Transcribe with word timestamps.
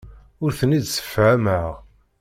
Ur 0.43 0.51
ten-id-ssefhameɣ. 0.59 1.67